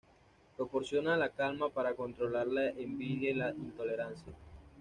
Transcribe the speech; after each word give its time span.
Proporciona 0.57 1.15
la 1.15 1.29
calma 1.29 1.69
para 1.69 1.93
controlar 1.93 2.47
la 2.47 2.69
envidia 2.69 3.29
y 3.29 3.35
la 3.35 3.51
intolerancia. 3.51 4.33